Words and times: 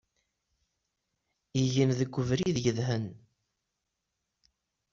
Igen 1.61 1.89
deg 1.99 2.11
ubrid 2.19 2.57
yedhen. 2.63 3.05